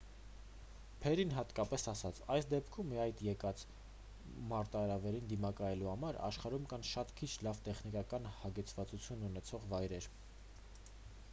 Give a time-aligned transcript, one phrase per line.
[1.01, 3.65] փերրին հատկապես ասաց․«այս դեպքում ի հայտ եկած
[4.53, 10.09] մարտահրավերին դիմակայելու համար աշխարհում կան շատ քիչ լավ տեխնիկական հագեցվածություն ունեցող վայրեր»։